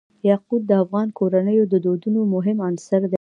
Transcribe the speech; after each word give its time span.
یاقوت 0.29 0.61
د 0.69 0.71
افغان 0.83 1.07
کورنیو 1.19 1.69
د 1.73 1.75
دودونو 1.85 2.19
مهم 2.33 2.57
عنصر 2.67 3.01
دی. 3.03 3.09